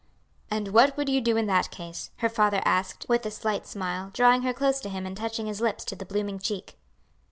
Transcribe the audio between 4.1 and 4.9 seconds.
drawing her close to